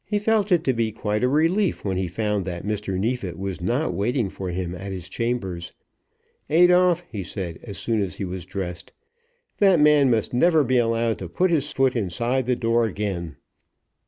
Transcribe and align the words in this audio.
He 0.03 0.17
felt 0.17 0.51
it 0.51 0.63
to 0.63 0.73
be 0.73 0.91
quite 0.91 1.23
a 1.23 1.27
relief 1.27 1.85
when 1.85 1.95
he 1.95 2.07
found 2.07 2.43
that 2.45 2.65
Mr. 2.65 2.97
Neefit 2.97 3.37
was 3.37 3.61
not 3.61 3.93
waiting 3.93 4.29
for 4.29 4.49
him 4.49 4.73
at 4.73 4.91
his 4.91 5.07
chambers. 5.07 5.73
"Adolphe," 6.49 7.03
he 7.11 7.21
said 7.21 7.59
as 7.61 7.77
soon 7.77 8.01
as 8.01 8.15
he 8.15 8.25
was 8.25 8.43
dressed, 8.43 8.93
"that 9.59 9.79
man 9.79 10.09
must 10.09 10.33
never 10.33 10.63
be 10.63 10.79
allowed 10.79 11.19
to 11.19 11.29
put 11.29 11.51
his 11.51 11.71
foot 11.71 11.95
inside 11.95 12.47
the 12.47 12.55
door 12.55 12.85
again." 12.85 13.35